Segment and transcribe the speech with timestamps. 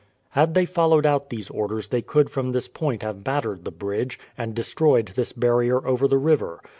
[0.29, 4.17] Had they followed out these orders they could from this point have battered the bridge,
[4.35, 6.59] and destroyed this barrier over the river.